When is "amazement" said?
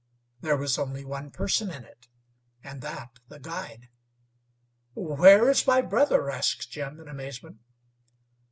7.07-7.59